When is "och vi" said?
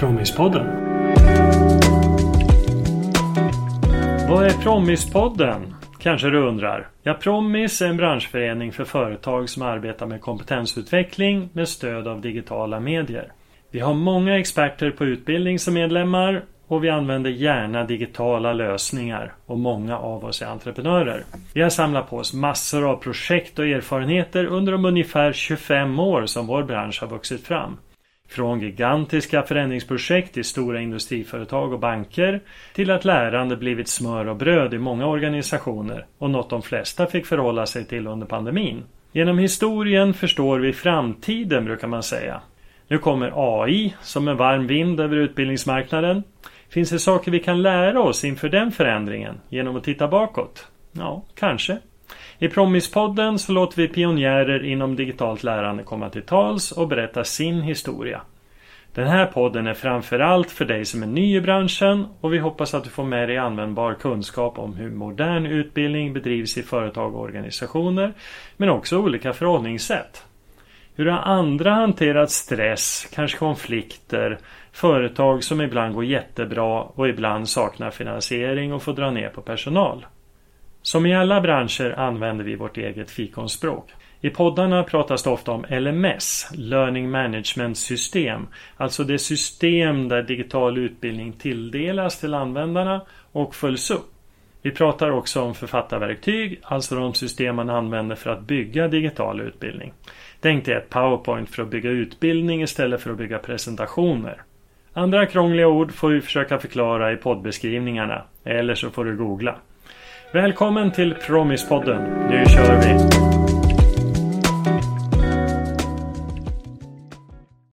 16.66-16.90, 62.20-62.38